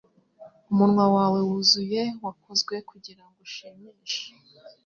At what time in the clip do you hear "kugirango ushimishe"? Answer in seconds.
2.89-4.23